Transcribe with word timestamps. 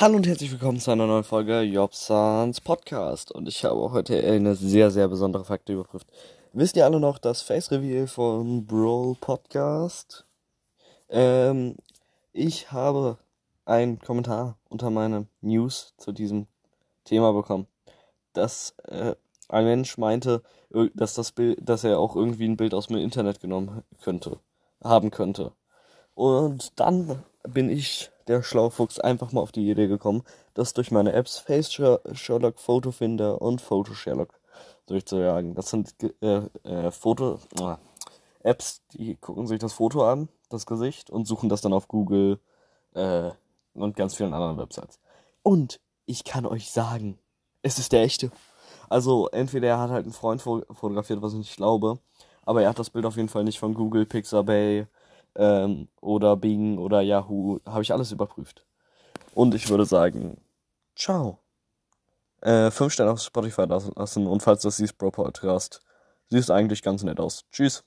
Hallo 0.00 0.16
und 0.16 0.26
herzlich 0.26 0.50
willkommen 0.50 0.80
zu 0.80 0.90
einer 0.90 1.06
neuen 1.06 1.22
Folge 1.22 1.60
Jobsans 1.60 2.62
Podcast. 2.62 3.30
Und 3.30 3.46
ich 3.46 3.62
habe 3.62 3.92
heute 3.92 4.18
eine 4.26 4.54
sehr, 4.54 4.90
sehr 4.90 5.06
besondere 5.06 5.44
Fakte 5.44 5.74
überprüft. 5.74 6.06
Wisst 6.54 6.76
ihr 6.76 6.86
alle 6.86 6.98
noch 6.98 7.18
das 7.18 7.42
Face 7.42 7.70
Reveal 7.70 8.06
von 8.06 8.66
Brawl 8.66 9.16
Podcast? 9.20 10.24
Ähm, 11.10 11.76
ich 12.32 12.72
habe 12.72 13.18
einen 13.66 13.98
Kommentar 13.98 14.56
unter 14.70 14.88
meine 14.88 15.26
News 15.42 15.92
zu 15.98 16.12
diesem 16.12 16.46
Thema 17.04 17.34
bekommen, 17.34 17.66
dass 18.32 18.74
äh, 18.84 19.14
ein 19.50 19.64
Mensch 19.66 19.98
meinte, 19.98 20.42
dass 20.94 21.12
das 21.12 21.32
Bild, 21.32 21.58
dass 21.60 21.84
er 21.84 21.98
auch 21.98 22.16
irgendwie 22.16 22.48
ein 22.48 22.56
Bild 22.56 22.72
aus 22.72 22.86
dem 22.86 22.96
Internet 22.96 23.40
genommen 23.40 23.82
könnte, 24.00 24.38
haben 24.82 25.10
könnte. 25.10 25.52
Und 26.22 26.78
dann 26.78 27.24
bin 27.42 27.68
ich, 27.68 28.12
der 28.28 28.44
Schlaufuchs, 28.44 29.00
einfach 29.00 29.32
mal 29.32 29.40
auf 29.40 29.50
die 29.50 29.68
Idee 29.68 29.88
gekommen, 29.88 30.22
das 30.54 30.72
durch 30.72 30.92
meine 30.92 31.14
Apps 31.14 31.38
Face 31.38 31.72
Sherlock, 31.72 32.60
Fotofinder 32.60 33.42
und 33.42 33.60
Photo 33.60 33.92
Sherlock 33.92 34.38
durchzujagen. 34.86 35.56
Das 35.56 35.70
sind 35.70 35.96
äh, 36.20 36.42
äh, 36.62 36.92
Foto 36.92 37.40
äh, 37.58 37.74
Apps, 38.44 38.82
die 38.92 39.16
gucken 39.16 39.48
sich 39.48 39.58
das 39.58 39.72
Foto 39.72 40.08
an, 40.08 40.28
das 40.48 40.64
Gesicht 40.64 41.10
und 41.10 41.26
suchen 41.26 41.48
das 41.48 41.60
dann 41.60 41.72
auf 41.72 41.88
Google 41.88 42.38
äh, 42.94 43.32
und 43.74 43.96
ganz 43.96 44.14
vielen 44.14 44.32
anderen 44.32 44.58
Websites. 44.58 45.00
Und 45.42 45.80
ich 46.06 46.22
kann 46.22 46.46
euch 46.46 46.70
sagen, 46.70 47.18
es 47.62 47.80
ist 47.80 47.90
der 47.90 48.02
echte. 48.04 48.30
Also 48.88 49.26
entweder 49.30 49.66
er 49.66 49.80
hat 49.80 49.90
halt 49.90 50.04
einen 50.04 50.14
Freund 50.14 50.40
fotografiert, 50.40 51.20
was 51.20 51.32
ich 51.32 51.40
nicht 51.40 51.56
glaube, 51.56 51.98
aber 52.44 52.62
er 52.62 52.68
hat 52.68 52.78
das 52.78 52.90
Bild 52.90 53.06
auf 53.06 53.16
jeden 53.16 53.28
Fall 53.28 53.42
nicht 53.42 53.58
von 53.58 53.74
Google, 53.74 54.06
Pixabay, 54.06 54.86
ähm, 55.36 55.88
oder 56.00 56.36
Bing 56.36 56.78
oder 56.78 57.00
Yahoo, 57.00 57.60
habe 57.66 57.82
ich 57.82 57.92
alles 57.92 58.12
überprüft. 58.12 58.66
Und 59.34 59.54
ich 59.54 59.68
würde 59.68 59.86
sagen, 59.86 60.40
ciao. 60.96 61.38
Äh, 62.40 62.70
fünf 62.70 62.92
Sterne 62.92 63.12
auf 63.12 63.20
Spotify 63.20 63.66
lassen 63.66 64.26
und 64.26 64.42
falls 64.42 64.62
du 64.62 64.68
das 64.68 64.76
siehst, 64.76 64.98
Bro 64.98 65.12
Podcast, 65.12 65.80
siehst 66.28 66.50
eigentlich 66.50 66.82
ganz 66.82 67.04
nett 67.04 67.20
aus. 67.20 67.44
Tschüss. 67.52 67.84